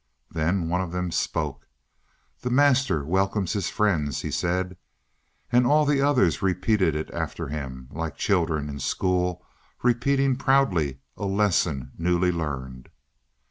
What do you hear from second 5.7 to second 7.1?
the others repeated